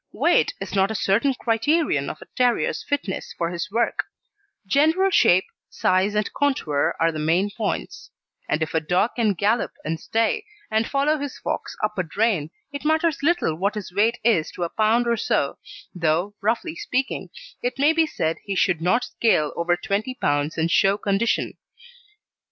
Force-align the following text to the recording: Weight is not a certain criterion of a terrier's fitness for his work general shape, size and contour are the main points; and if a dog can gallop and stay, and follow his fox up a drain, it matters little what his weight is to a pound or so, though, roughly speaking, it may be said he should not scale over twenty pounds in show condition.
Weight 0.13 0.55
is 0.59 0.73
not 0.73 0.89
a 0.89 0.95
certain 0.95 1.35
criterion 1.35 2.09
of 2.09 2.19
a 2.23 2.27
terrier's 2.35 2.81
fitness 2.81 3.35
for 3.37 3.51
his 3.51 3.69
work 3.69 4.05
general 4.65 5.11
shape, 5.11 5.45
size 5.69 6.15
and 6.15 6.33
contour 6.33 6.95
are 6.99 7.11
the 7.11 7.19
main 7.19 7.51
points; 7.55 8.09
and 8.49 8.63
if 8.63 8.73
a 8.73 8.79
dog 8.79 9.11
can 9.15 9.35
gallop 9.35 9.73
and 9.85 9.99
stay, 9.99 10.43
and 10.71 10.87
follow 10.89 11.19
his 11.19 11.37
fox 11.37 11.75
up 11.83 11.99
a 11.99 12.03
drain, 12.03 12.49
it 12.73 12.83
matters 12.83 13.21
little 13.21 13.53
what 13.55 13.75
his 13.75 13.93
weight 13.93 14.17
is 14.23 14.49
to 14.49 14.63
a 14.63 14.69
pound 14.69 15.05
or 15.05 15.17
so, 15.17 15.59
though, 15.93 16.33
roughly 16.41 16.75
speaking, 16.75 17.29
it 17.61 17.77
may 17.77 17.93
be 17.93 18.07
said 18.07 18.37
he 18.43 18.55
should 18.55 18.81
not 18.81 19.03
scale 19.03 19.53
over 19.55 19.77
twenty 19.77 20.15
pounds 20.15 20.57
in 20.57 20.67
show 20.67 20.97
condition. 20.97 21.59